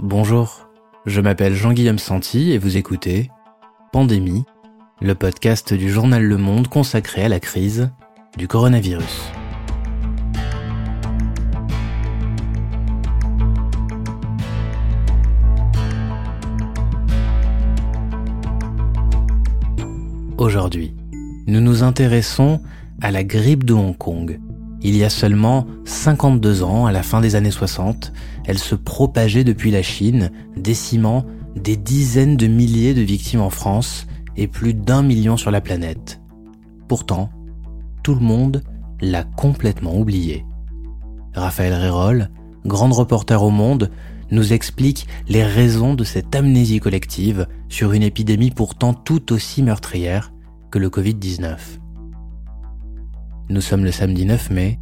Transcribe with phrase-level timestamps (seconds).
[0.00, 0.68] Bonjour,
[1.06, 3.30] je m'appelle Jean-Guillaume Santi et vous écoutez
[3.92, 4.42] Pandémie,
[5.00, 7.90] le podcast du journal Le Monde consacré à la crise
[8.36, 9.30] du coronavirus.
[20.36, 20.92] Aujourd'hui,
[21.46, 22.60] nous nous intéressons
[23.00, 24.40] à la grippe de Hong Kong.
[24.86, 28.12] Il y a seulement 52 ans, à la fin des années 60,
[28.44, 31.24] elle se propageait depuis la Chine, décimant
[31.56, 36.20] des dizaines de milliers de victimes en France et plus d'un million sur la planète.
[36.86, 37.30] Pourtant,
[38.02, 38.62] tout le monde
[39.00, 40.44] l'a complètement oublié.
[41.32, 42.28] Raphaël Rérol,
[42.66, 43.90] grande reporter au Monde,
[44.30, 50.34] nous explique les raisons de cette amnésie collective sur une épidémie pourtant tout aussi meurtrière
[50.70, 51.56] que le Covid-19.
[53.50, 54.78] Nous sommes le samedi 9 mai,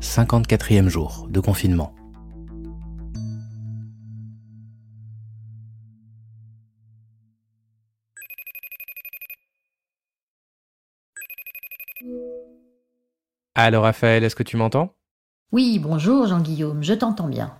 [0.00, 1.92] 54e jour de confinement.
[13.56, 14.94] Alors Raphaël, est-ce que tu m'entends?
[15.50, 17.58] Oui, bonjour Jean-Guillaume, je t'entends bien.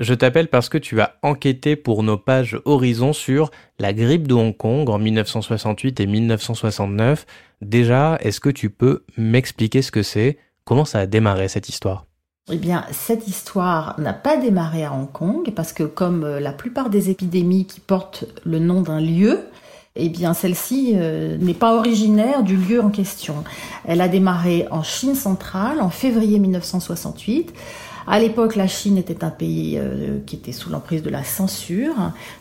[0.00, 4.32] Je t'appelle parce que tu as enquêté pour nos pages Horizon sur la grippe de
[4.32, 7.26] Hong Kong en 1968 et 1969.
[7.60, 10.38] Déjà, est-ce que tu peux m'expliquer ce que c'est?
[10.64, 12.06] Comment ça a démarré cette histoire?
[12.50, 16.52] Eh bien, cette histoire n'a pas démarré à Hong Kong parce que comme euh, la
[16.52, 19.40] plupart des épidémies qui portent le nom d'un lieu,
[19.96, 23.44] eh bien celle-ci euh, n'est pas originaire du lieu en question.
[23.84, 27.52] Elle a démarré en Chine centrale en février 1968.
[28.12, 31.94] À l'époque, la Chine était un pays euh, qui était sous l'emprise de la censure,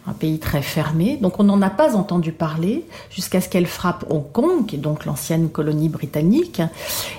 [0.08, 1.18] un pays très fermé.
[1.22, 4.80] Donc on n'en a pas entendu parler jusqu'à ce qu'elle frappe Hong Kong, qui est
[4.80, 6.64] donc l'ancienne colonie britannique.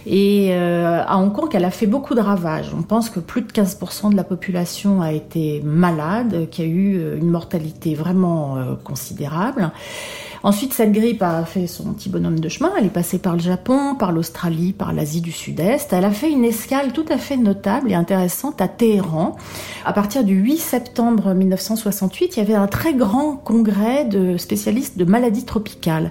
[0.05, 2.73] Et euh, à Hong Kong, elle a fait beaucoup de ravages.
[2.77, 6.71] On pense que plus de 15% de la population a été malade, qu'il y a
[6.73, 9.71] eu une mortalité vraiment considérable.
[10.43, 12.73] Ensuite, cette grippe a fait son petit bonhomme de chemin.
[12.79, 15.93] Elle est passée par le Japon, par l'Australie, par l'Asie du Sud-Est.
[15.93, 19.37] Elle a fait une escale tout à fait notable et intéressante à Téhéran.
[19.85, 24.97] À partir du 8 septembre 1968, il y avait un très grand congrès de spécialistes
[24.97, 26.11] de maladies tropicales.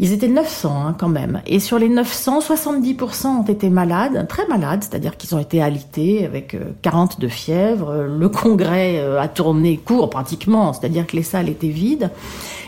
[0.00, 1.40] Ils étaient 900 hein, quand même.
[1.46, 6.24] Et sur les 900, 70% ont été malades, très malades, c'est-à-dire qu'ils ont été alités
[6.24, 8.06] avec 40 euh, de fièvre.
[8.08, 12.10] Le congrès euh, a tourné court pratiquement, c'est-à-dire que les salles étaient vides.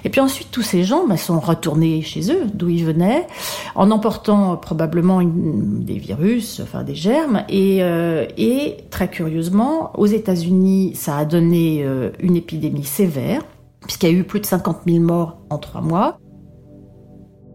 [0.05, 3.27] Et puis ensuite, tous ces gens bah, sont retournés chez eux, d'où ils venaient,
[3.75, 7.43] en emportant probablement des virus, enfin des germes.
[7.49, 13.43] Et, euh, et très curieusement, aux États-Unis, ça a donné euh, une épidémie sévère,
[13.81, 16.19] puisqu'il y a eu plus de 50 000 morts en trois mois.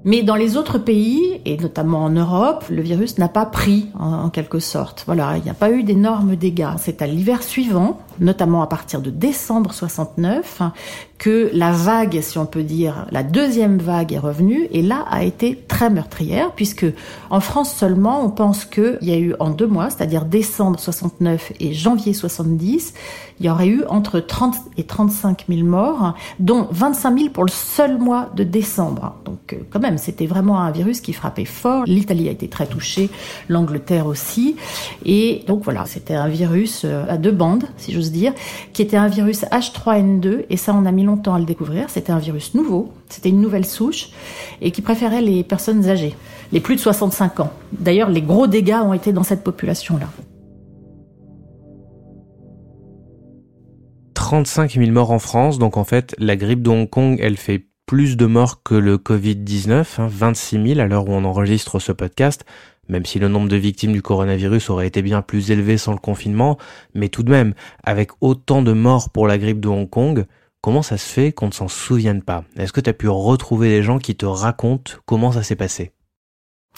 [0.04, 4.30] Mais dans les autres pays, et notamment en Europe, le virus n'a pas pris, en,
[4.30, 5.04] quelque sorte.
[5.06, 6.70] Voilà, il n'y a pas eu d'énormes dégâts.
[6.78, 10.62] C'est à l'hiver suivant, notamment à partir de décembre 69,
[11.18, 15.24] que la vague, si on peut dire, la deuxième vague est revenue et là a
[15.24, 16.86] été très meurtrière puisque
[17.30, 21.54] en France seulement, on pense qu'il y a eu en deux mois, c'est-à-dire décembre 69
[21.60, 22.94] et janvier 70,
[23.40, 27.52] il y aurait eu entre 30 et 35 000 morts, dont 25 000 pour le
[27.52, 29.16] seul mois de décembre.
[29.70, 31.84] Quand même, c'était vraiment un virus qui frappait fort.
[31.86, 33.10] L'Italie a été très touchée,
[33.48, 34.56] l'Angleterre aussi.
[35.06, 38.34] Et donc voilà, c'était un virus euh, à deux bandes, si j'ose dire,
[38.74, 41.90] qui était un virus H3N2 et ça on a mis longtemps à le découvrir.
[41.90, 44.10] C'était un virus nouveau, c'était une nouvelle souche
[44.62, 46.16] et qui préférait les personnes âgées,
[46.52, 47.52] les plus de 65 ans.
[47.72, 50.08] D'ailleurs, les gros dégâts ont été dans cette population-là.
[54.30, 57.69] 35 000 morts en France, donc en fait, la grippe de Hong Kong, elle fait
[57.90, 62.46] plus de morts que le Covid-19, 26 000 à l'heure où on enregistre ce podcast,
[62.88, 65.98] même si le nombre de victimes du coronavirus aurait été bien plus élevé sans le
[65.98, 66.60] confinement,
[66.94, 70.28] mais tout de même, avec autant de morts pour la grippe de Hong Kong,
[70.62, 72.44] Comment ça se fait qu'on ne s'en souvienne pas?
[72.58, 75.94] Est-ce que tu as pu retrouver des gens qui te racontent comment ça s'est passé?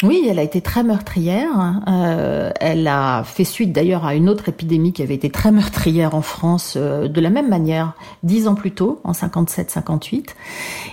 [0.04, 1.82] Oui, elle a été très meurtrière.
[1.88, 6.16] Euh, elle a fait suite d'ailleurs à une autre épidémie qui avait été très meurtrière
[6.16, 7.94] en France euh, de la même manière
[8.24, 10.30] dix ans plus tôt, en 57-58.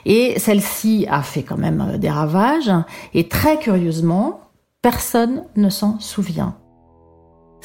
[0.04, 2.70] Et celle-ci a fait quand même euh, des ravages.
[3.14, 4.40] Et très curieusement,
[4.82, 6.54] personne ne s'en souvient.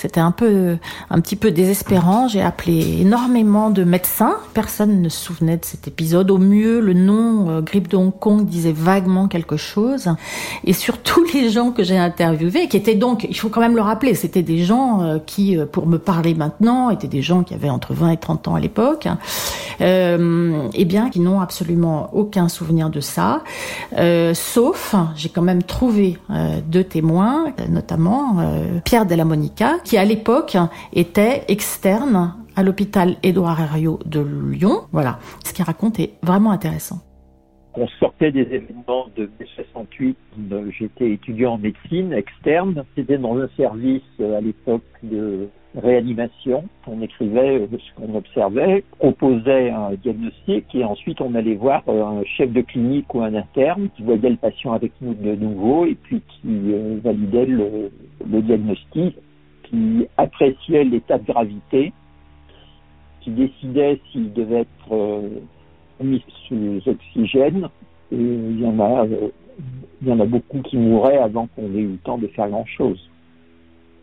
[0.04, 0.76] C'était un peu,
[1.10, 2.28] un petit peu désespérant.
[2.28, 4.36] J'ai appelé énormément de médecins.
[4.54, 6.30] Personne ne se souvenait de cet épisode.
[6.30, 10.10] Au mieux, le nom euh, grippe de Hong Kong disait vaguement quelque chose.
[10.66, 13.82] Et surtout les gens que j'ai interviewés, qui étaient donc, il faut quand même le
[13.82, 17.54] rappeler, c'était des gens euh, qui, euh, pour me parler maintenant, étaient des gens qui
[17.54, 19.08] avaient entre 20 et 30 ans à l'époque,
[19.82, 23.42] euh, et bien qui n'ont absolument aucun souvenir de ça.
[24.34, 26.18] Sauf, j'ai quand même trouvé
[26.68, 28.38] deux témoins, notamment
[28.84, 30.58] Pierre Della Monica, qui à l'époque
[30.94, 34.82] était externe à l'hôpital Édouard Herriot de Lyon.
[34.92, 37.00] Voilà, ce qu'il raconte est vraiment intéressant.
[37.76, 40.16] On sortait des événements de mai 68.
[40.78, 42.84] J'étais étudiant en médecine externe.
[42.96, 46.66] C'était dans un service euh, à l'époque de réanimation.
[46.86, 52.04] On écrivait euh, ce qu'on observait, proposait un diagnostic et ensuite on allait voir euh,
[52.04, 55.88] un chef de clinique ou un interne qui voyait le patient avec nous de nouveau
[55.88, 56.74] et puis qui
[57.04, 59.16] validait le diagnostic,
[59.74, 61.94] qui appréciait l'état de gravité,
[63.22, 65.32] qui décidait s'il devait être
[66.00, 67.70] mis sous oxygène.
[68.12, 69.30] Il y en a, euh,
[70.04, 72.66] y en a beaucoup qui mouraient avant qu'on ait eu le temps de faire grand
[72.66, 73.10] chose.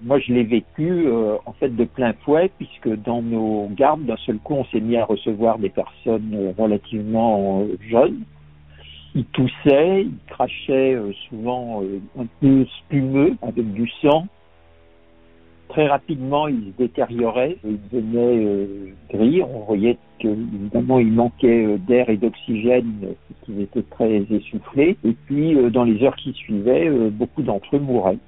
[0.02, 4.16] Moi, je l'ai vécu euh, en fait de plein fouet, puisque dans nos gardes, d'un
[4.26, 8.23] seul coup, on s'est mis à recevoir des personnes euh, relativement jeunes.
[9.14, 10.96] Ils toussaient, ils crachaient
[11.28, 11.82] souvent
[12.16, 14.28] un peu spumeux, avec du sang.
[15.70, 19.43] Très rapidement, ils se détérioraient, ils devenaient gris.
[19.43, 19.96] On voyait
[20.28, 24.96] évidemment il manquait euh, d'air et d'oxygène, qu'ils étaient très essoufflés.
[25.05, 28.19] Et puis euh, dans les heures qui suivaient, euh, beaucoup d'entre eux mouraient.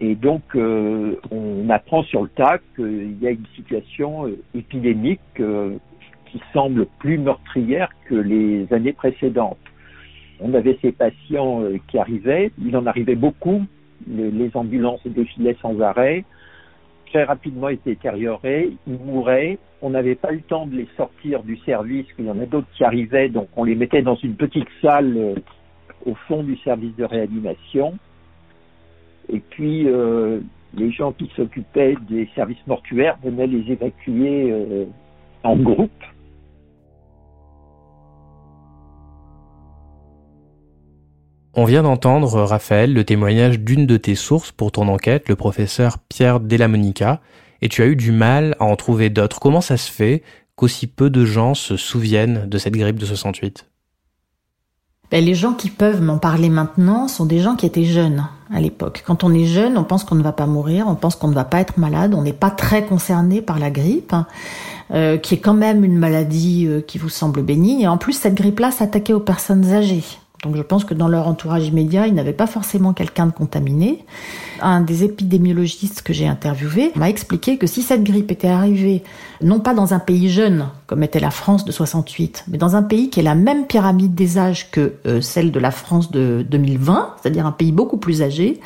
[0.00, 6.86] Et donc on apprend sur le tas qu'il y a une situation épidémique qui semble
[6.98, 9.56] plus meurtrière que les années précédentes.
[10.40, 13.62] On avait ces patients qui arrivaient, il en arrivait beaucoup,
[14.08, 16.24] les ambulances défilaient sans arrêt,
[17.14, 19.58] très rapidement été détériorés, ils mouraient.
[19.82, 22.66] On n'avait pas le temps de les sortir du service, qu'il y en a d'autres
[22.76, 25.34] qui arrivaient, donc on les mettait dans une petite salle euh,
[26.06, 27.96] au fond du service de réanimation.
[29.32, 30.40] Et puis euh,
[30.76, 34.84] les gens qui s'occupaient des services mortuaires venaient les évacuer euh,
[35.44, 36.02] en groupe
[41.56, 45.98] On vient d'entendre, Raphaël, le témoignage d'une de tes sources pour ton enquête, le professeur
[45.98, 47.20] Pierre Delamonica,
[47.62, 49.38] et tu as eu du mal à en trouver d'autres.
[49.38, 50.24] Comment ça se fait
[50.56, 53.68] qu'aussi peu de gens se souviennent de cette grippe de 68
[55.10, 58.60] ben, les gens qui peuvent m'en parler maintenant sont des gens qui étaient jeunes à
[58.60, 59.04] l'époque.
[59.06, 61.34] Quand on est jeune, on pense qu'on ne va pas mourir, on pense qu'on ne
[61.34, 64.14] va pas être malade, on n'est pas très concerné par la grippe,
[64.90, 67.82] euh, qui est quand même une maladie euh, qui vous semble bénigne.
[67.82, 70.02] Et en plus, cette grippe-là s'attaquait aux personnes âgées.
[70.44, 74.04] Donc je pense que dans leur entourage immédiat, ils n'avaient pas forcément quelqu'un de contaminé.
[74.60, 79.02] Un des épidémiologistes que j'ai interviewé m'a expliqué que si cette grippe était arrivée
[79.40, 82.82] non pas dans un pays jeune comme était la France de 68, mais dans un
[82.82, 86.44] pays qui est la même pyramide des âges que euh, celle de la France de
[86.48, 88.60] 2020, c'est-à-dire un pays beaucoup plus âgé,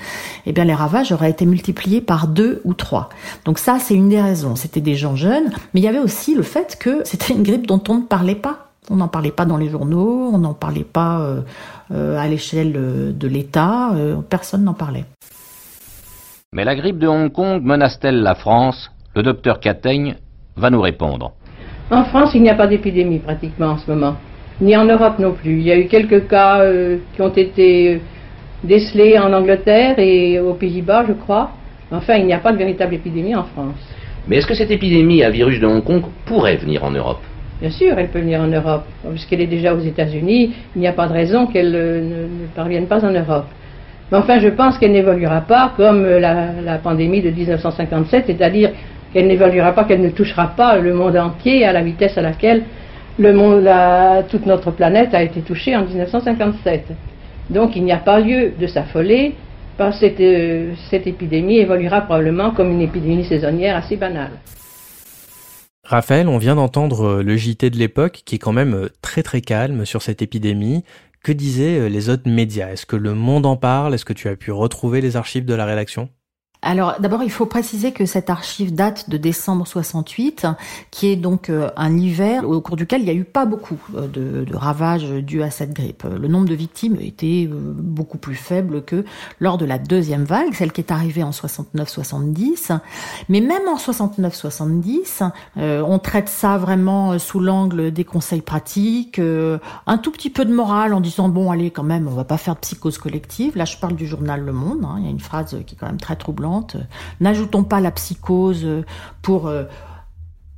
[0.47, 3.09] eh bien les ravages auraient été multipliés par deux ou trois.
[3.45, 4.57] Donc ça, c'est une des raisons.
[4.57, 7.67] C'était des gens jeunes, mais il y avait aussi le fait que c'était une grippe
[7.69, 10.85] dont on ne parlait pas on n'en parlait pas dans les journaux, on n'en parlait
[10.85, 11.41] pas euh,
[11.93, 13.91] euh, à l'échelle euh, de l'État,
[14.29, 15.05] personne n'en parlait.
[16.53, 18.91] Mais la grippe de Hong Kong menace-t-elle la France?
[19.15, 20.17] Le docteur Cataigne
[20.57, 21.33] va nous répondre.
[21.91, 24.17] En France, il n'y a pas d'épidémie pratiquement en ce moment,
[24.61, 25.59] ni en Europe non plus.
[25.59, 26.63] Il y a eu quelques cas
[27.15, 28.01] qui ont été
[28.63, 31.51] décelés en Angleterre et aux Pays-Bas, je crois.
[31.91, 33.77] Enfin, il n'y a pas de véritable épidémie en France.
[34.27, 37.23] Mais est-ce que cette épidémie à virus de Hong Kong pourrait venir en Europe?
[37.61, 38.85] Bien sûr, elle peut venir en Europe.
[39.11, 42.87] Puisqu'elle est déjà aux États-Unis, il n'y a pas de raison qu'elle euh, ne, parvienne
[42.87, 43.47] pas en Europe.
[44.11, 48.71] Mais enfin, je pense qu'elle n'évoluera pas comme euh, la, pandémie de 1957, c'est-à-dire
[49.13, 52.63] qu'elle n'évoluera pas, qu'elle ne touchera pas le monde entier à la vitesse à laquelle
[53.19, 53.69] le monde,
[54.31, 56.85] toute notre planète a été touchée en 1957.
[57.51, 59.35] Donc il n'y a pas lieu de s'affoler,
[59.79, 64.33] parce que euh, cette épidémie évoluera probablement comme une épidémie saisonnière assez banale.
[65.89, 69.23] Raphaël, on vient d'entendre euh, le JT de l'époque qui est quand même euh, très
[69.23, 70.85] très calme sur cette épidémie.
[71.25, 72.69] Que disaient euh, les autres médias?
[72.69, 73.95] Est-ce que le monde en parle?
[73.95, 76.11] Est-ce que tu as pu retrouver les archives de la rédaction?
[76.61, 80.49] Alors d'abord, il faut préciser que cette archive date de décembre 68,
[80.91, 83.79] qui est donc euh, un hiver au cours duquel il n'y a eu pas beaucoup
[83.95, 86.03] euh, de, ravages dus à cette grippe.
[86.03, 89.05] Le nombre de victimes était euh, beaucoup plus faible que
[89.39, 92.77] lors de la deuxième vague, celle qui est arrivée en 69-70.
[93.29, 100.11] Mais même en 69-70, on traite ça vraiment sous l'angle des conseils pratiques, un tout
[100.11, 102.61] petit peu de morale en disant bon allez quand même, on va pas faire de
[102.61, 103.57] psychose collective.
[103.57, 104.85] Là, je parle du journal Le Monde.
[104.85, 106.48] Hein, il y a une phrase qui est quand même très troublante
[107.21, 108.67] N'ajoutons pas la psychose
[109.23, 109.65] pour euh,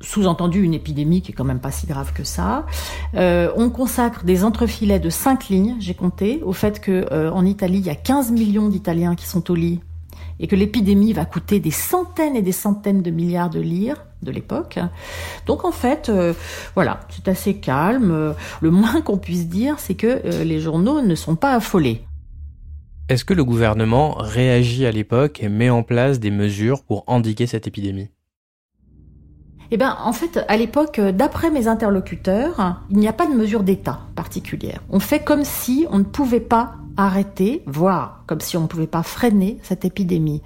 [0.01, 2.67] sous-entendu une épidémie qui est quand même pas si grave que ça.
[3.15, 7.45] Euh, on consacre des entrefilets de 5 lignes, j'ai compté, au fait que euh, en
[7.45, 9.81] Italie, il y a 15 millions d'Italiens qui sont au lit
[10.39, 14.31] et que l'épidémie va coûter des centaines et des centaines de milliards de lire de
[14.31, 14.79] l'époque.
[15.45, 16.11] Donc en fait,
[16.75, 18.35] voilà, c'est assez calme.
[18.63, 22.07] Le moins qu'on puisse dire, c'est que les journaux ne sont pas affolés.
[23.11, 27.49] Est-ce que le gouvernement réagit à l'époque et met en place des mesures pour endiguer
[27.49, 28.11] cette épidémie?
[29.71, 33.63] Eh ben, en fait, à l'époque, d'après mes interlocuteurs, il n'y a pas de mesure
[33.63, 34.81] d'État particulière.
[34.91, 38.87] On fait comme si on ne pouvait pas arrêter, voire comme si on ne pouvait
[38.87, 40.43] pas freiner cette épidémie.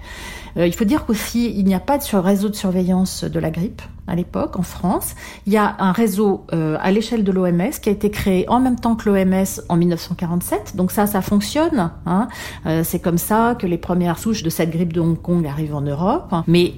[0.57, 3.51] Euh, il faut dire qu'aussi, il n'y a pas de réseau de surveillance de la
[3.51, 5.15] grippe à l'époque en France.
[5.47, 8.59] Il y a un réseau euh, à l'échelle de l'OMS qui a été créé en
[8.59, 10.75] même temps que l'OMS en 1947.
[10.75, 11.91] Donc ça, ça fonctionne.
[12.05, 12.27] Hein.
[12.65, 15.75] Euh, c'est comme ça que les premières souches de cette grippe de Hong Kong arrivent
[15.75, 16.33] en Europe.
[16.47, 16.73] Mais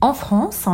[0.00, 0.66] en France,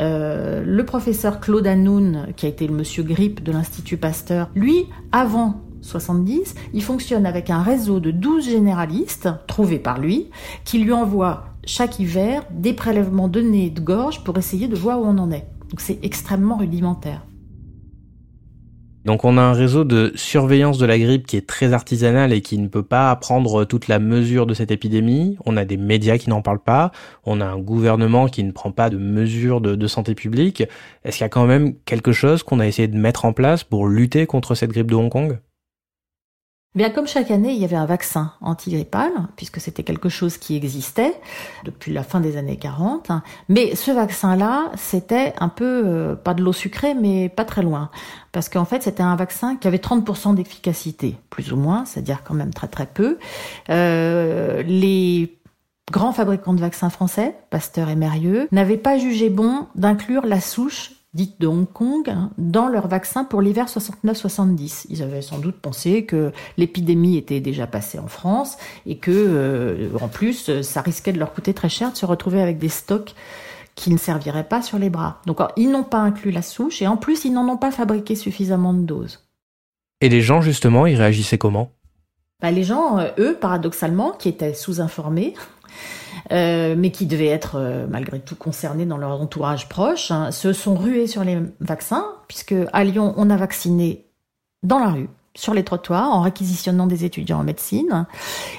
[0.00, 4.86] euh, le professeur Claude Hanoun, qui a été le monsieur grippe de l'Institut Pasteur, lui,
[5.12, 10.30] avant 70, il fonctionne avec un réseau de 12 généralistes, trouvés par lui,
[10.64, 15.00] qui lui envoient chaque hiver des prélèvements de nez de gorge pour essayer de voir
[15.00, 15.46] où on en est.
[15.70, 17.22] Donc c'est extrêmement rudimentaire.
[19.06, 22.40] Donc on a un réseau de surveillance de la grippe qui est très artisanal et
[22.40, 25.38] qui ne peut pas prendre toute la mesure de cette épidémie.
[25.46, 26.90] On a des médias qui n'en parlent pas.
[27.24, 30.64] On a un gouvernement qui ne prend pas de mesures de, de santé publique.
[31.04, 33.62] Est-ce qu'il y a quand même quelque chose qu'on a essayé de mettre en place
[33.62, 35.38] pour lutter contre cette grippe de Hong Kong?
[36.76, 40.56] Bien, comme chaque année, il y avait un vaccin antigrippal, puisque c'était quelque chose qui
[40.56, 41.14] existait
[41.64, 43.12] depuis la fin des années 40.
[43.48, 47.90] Mais ce vaccin-là, c'était un peu, euh, pas de l'eau sucrée, mais pas très loin.
[48.30, 52.34] Parce qu'en fait, c'était un vaccin qui avait 30% d'efficacité, plus ou moins, c'est-à-dire quand
[52.34, 53.16] même très très peu.
[53.70, 55.38] Euh, les
[55.90, 60.92] grands fabricants de vaccins français, Pasteur et Mérieux, n'avaient pas jugé bon d'inclure la souche
[61.16, 62.08] dite de Hong Kong
[62.38, 64.86] dans leur vaccin pour l'hiver 69-70.
[64.90, 68.56] Ils avaient sans doute pensé que l'épidémie était déjà passée en France
[68.86, 72.40] et que, euh, en plus, ça risquait de leur coûter très cher de se retrouver
[72.40, 73.14] avec des stocks
[73.74, 75.20] qui ne serviraient pas sur les bras.
[75.26, 78.14] Donc, ils n'ont pas inclus la souche et en plus, ils n'en ont pas fabriqué
[78.14, 79.26] suffisamment de doses.
[80.00, 81.70] Et les gens, justement, ils réagissaient comment?
[82.42, 85.34] Bah, Les gens, euh, eux, paradoxalement, qui étaient sous-informés,
[86.32, 90.52] euh, mais qui devaient être euh, malgré tout concernés dans leur entourage proche, hein, se
[90.52, 94.04] sont rués sur les vaccins, puisque à Lyon, on a vacciné
[94.62, 98.06] dans la rue, sur les trottoirs, en réquisitionnant des étudiants en médecine.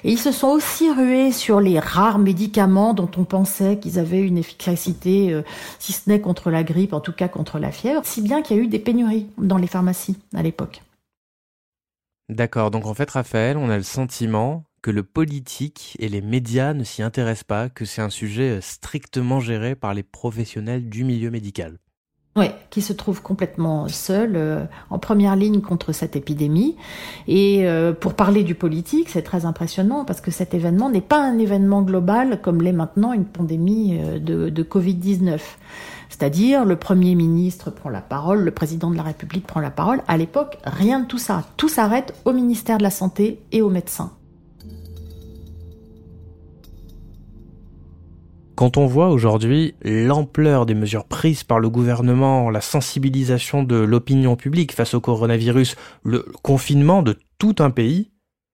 [0.03, 4.21] Et ils se sont aussi rués sur les rares médicaments dont on pensait qu'ils avaient
[4.21, 5.41] une efficacité, euh,
[5.79, 8.57] si ce n'est contre la grippe, en tout cas contre la fièvre, si bien qu'il
[8.57, 10.81] y a eu des pénuries dans les pharmacies à l'époque.
[12.29, 16.73] D'accord, donc en fait Raphaël, on a le sentiment que le politique et les médias
[16.73, 21.03] ne s'y intéressent pas, que c'est un sujet euh, strictement géré par les professionnels du
[21.03, 21.77] milieu médical.
[22.35, 26.75] Oui, qui se trouve complètement seul euh, en première ligne contre cette épidémie.
[27.27, 31.19] Et euh, pour parler du politique, c'est très impressionnant parce que cet événement n'est pas
[31.19, 35.39] un événement global comme l'est maintenant une pandémie de, de Covid-19.
[36.09, 40.01] C'est-à-dire le Premier ministre prend la parole, le président de la République prend la parole.
[40.07, 41.43] À l'époque, rien de tout ça.
[41.57, 44.11] Tout s'arrête au ministère de la Santé et aux médecins.
[48.57, 54.35] Quand on voit aujourd'hui l'ampleur des mesures prises par le gouvernement, la sensibilisation de l'opinion
[54.35, 58.09] publique face au coronavirus, le confinement de tout un pays,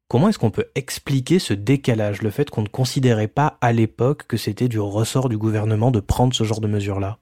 [0.09, 4.27] comment est-ce qu'on peut expliquer ce décalage, le fait qu'on ne considérait pas à l'époque
[4.27, 7.19] que c'était du ressort du gouvernement de prendre ce genre de mesures-là?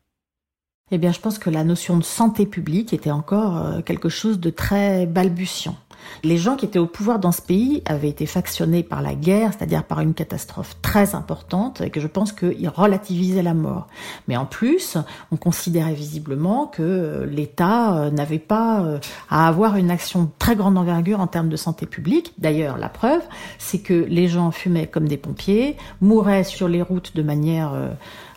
[0.91, 4.39] Eh bien, je pense que la notion de santé publique était encore euh, quelque chose
[4.39, 5.77] de très balbutiant.
[6.23, 9.51] Les gens qui étaient au pouvoir dans ce pays avaient été factionnés par la guerre,
[9.53, 13.87] c'est-à-dire par une catastrophe très importante, et que je pense qu'ils relativisaient la mort.
[14.27, 14.97] Mais en plus,
[15.31, 20.77] on considérait visiblement que l'État euh, n'avait pas euh, à avoir une action très grande
[20.77, 22.33] envergure en termes de santé publique.
[22.37, 23.21] D'ailleurs, la preuve,
[23.57, 27.89] c'est que les gens fumaient comme des pompiers, mouraient sur les routes de manière euh,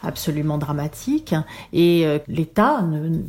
[0.06, 1.34] absolument dramatique,
[1.72, 3.22] et l'État ne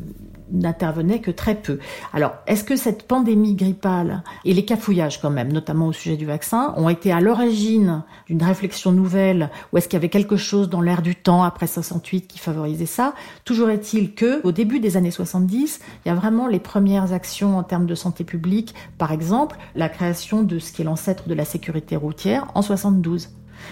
[0.52, 1.80] n'intervenait que très peu.
[2.14, 6.26] Alors, est-ce que cette pandémie grippale et les cafouillages quand même, notamment au sujet du
[6.26, 10.70] vaccin, ont été à l'origine d'une réflexion nouvelle ou est-ce qu'il y avait quelque chose
[10.70, 13.14] dans l'air du temps après 68 qui favorisait ça?
[13.44, 17.58] Toujours est-il que au début des années 70, il y a vraiment les premières actions
[17.58, 21.34] en termes de santé publique, par exemple, la création de ce qui est l'ancêtre de
[21.34, 23.30] la sécurité routière en 72.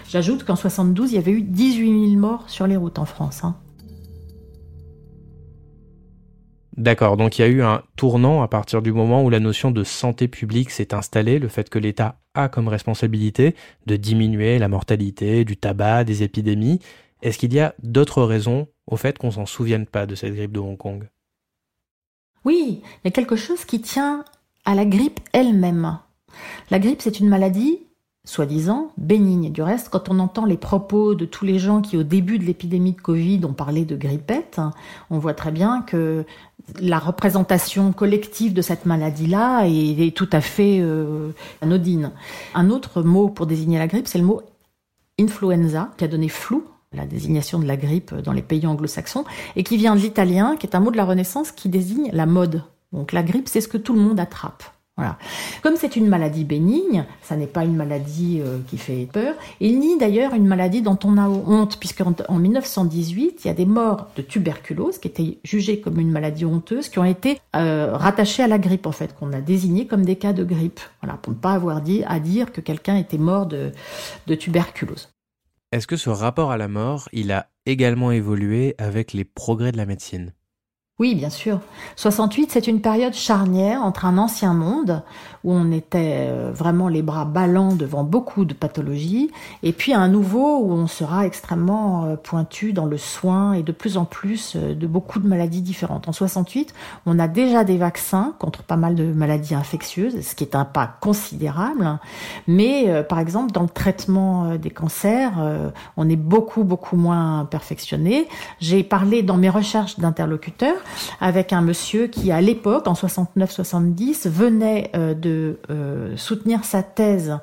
[0.09, 3.43] J'ajoute qu'en 72, il y avait eu 18 000 morts sur les routes en France.
[3.43, 3.55] Hein.
[6.77, 9.69] D'accord, donc il y a eu un tournant à partir du moment où la notion
[9.69, 14.67] de santé publique s'est installée, le fait que l'État a comme responsabilité de diminuer la
[14.67, 16.79] mortalité du tabac, des épidémies.
[17.21, 20.51] Est-ce qu'il y a d'autres raisons au fait qu'on s'en souvienne pas de cette grippe
[20.51, 21.07] de Hong Kong?
[22.43, 24.25] Oui, il y a quelque chose qui tient
[24.65, 25.99] à la grippe elle-même.
[26.71, 27.79] La grippe, c'est une maladie
[28.25, 29.51] soi-disant bénigne.
[29.51, 32.45] Du reste, quand on entend les propos de tous les gens qui, au début de
[32.45, 34.61] l'épidémie de Covid, ont parlé de grippette,
[35.09, 36.25] on voit très bien que
[36.79, 42.11] la représentation collective de cette maladie-là est, tout à fait euh, anodine.
[42.55, 44.41] Un autre mot pour désigner la grippe, c'est le mot
[45.19, 46.63] influenza, qui a donné flou
[46.93, 49.25] la désignation de la grippe dans les pays anglo-saxons,
[49.55, 52.25] et qui vient de l'italien, qui est un mot de la Renaissance qui désigne la
[52.25, 52.63] mode.
[52.93, 54.63] Donc la grippe, c'est ce que tout le monde attrape.
[54.95, 55.17] Voilà.
[55.63, 59.79] Comme c'est une maladie bénigne, ça n'est pas une maladie euh, qui fait peur, il
[59.79, 63.65] nie d'ailleurs une maladie dont on a honte, puisqu'en en 1918, il y a des
[63.65, 68.43] morts de tuberculose qui étaient jugées comme une maladie honteuse, qui ont été euh, rattachées
[68.43, 71.33] à la grippe, en fait, qu'on a désigné comme des cas de grippe, voilà, pour
[71.33, 73.71] ne pas avoir dit à dire que quelqu'un était mort de
[74.35, 75.09] tuberculose.
[75.73, 79.77] Est-ce que ce rapport à la mort, il a également évolué avec les progrès de
[79.77, 80.33] la médecine?
[80.99, 81.59] Oui, bien sûr.
[81.95, 85.01] 68, c'est une période charnière entre un ancien monde
[85.43, 89.31] où on était euh, vraiment les bras ballants devant beaucoup de pathologies,
[89.63, 93.71] et puis un nouveau où on sera extrêmement euh, pointu dans le soin et de
[93.71, 96.07] plus en plus euh, de beaucoup de maladies différentes.
[96.07, 96.75] En 68,
[97.07, 100.63] on a déjà des vaccins contre pas mal de maladies infectieuses, ce qui est un
[100.63, 101.97] pas considérable,
[102.47, 105.33] mais par exemple dans le traitement des cancers,
[105.97, 108.27] on est beaucoup beaucoup moins perfectionné.
[108.59, 110.82] J'ai parlé dans mes recherches d'interlocuteurs
[111.21, 117.37] avec un monsieur qui, à l'époque, en 69-70, venait euh, de euh, soutenir sa thèse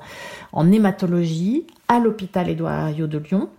[0.51, 3.49] en hématologie à l'hôpital Édouard Herriot de Lyon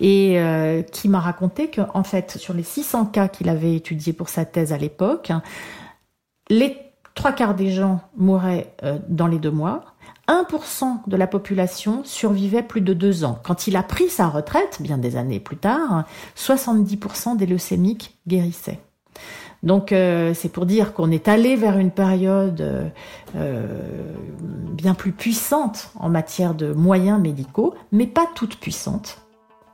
[0.00, 4.28] et euh, qui m'a raconté qu'en fait, sur les 600 cas qu'il avait étudiés pour
[4.28, 5.30] sa thèse à l'époque,
[6.50, 6.76] les
[7.14, 8.74] trois quarts des gens mouraient
[9.08, 9.84] dans les deux mois.
[10.28, 13.38] 1% de la population survivait plus de deux ans.
[13.42, 16.04] Quand il a pris sa retraite, bien des années plus tard,
[16.36, 18.80] 70% des leucémiques guérissaient.
[19.62, 22.88] Donc euh, c'est pour dire qu'on est allé vers une période euh,
[23.36, 23.66] euh,
[24.72, 29.18] bien plus puissante en matière de moyens médicaux, mais pas toute puissante,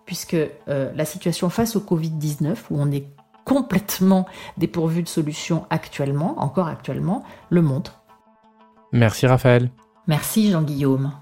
[0.04, 3.06] puisque la situation face au Covid-19, où on est
[3.44, 4.26] complètement
[4.58, 8.02] dépourvu de solutions actuellement, encore actuellement, le montre.
[8.92, 9.70] Merci Raphaël.
[10.06, 11.12] Merci Jean-Guillaume.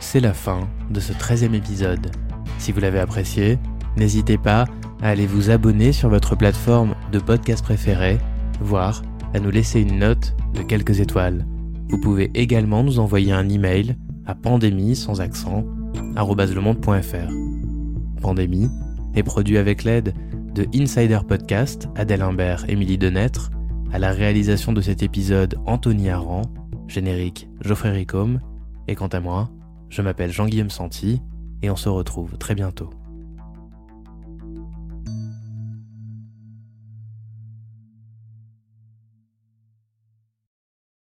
[0.00, 2.10] C'est la fin de ce 13e épisode.
[2.58, 3.58] Si vous l'avez apprécié,
[3.96, 4.64] n'hésitez pas
[5.02, 8.18] allez vous abonner sur votre plateforme de podcast préférée,
[8.60, 9.02] voire
[9.34, 11.46] à nous laisser une note de quelques étoiles.
[11.88, 15.64] Vous pouvez également nous envoyer un email à pandémie sans accent
[16.16, 17.32] @lemonde.fr.
[18.20, 18.68] Pandémie
[19.14, 20.14] est produit avec l'aide
[20.54, 23.50] de Insider Podcast, Adèle Imbert, Émilie Denêtre,
[23.92, 26.42] à la réalisation de cet épisode Anthony Aran,
[26.88, 28.40] générique Geoffrey Ricom,
[28.86, 29.50] et quant à moi,
[29.88, 31.22] je m'appelle Jean-Guillaume Santi,
[31.62, 32.90] et on se retrouve très bientôt.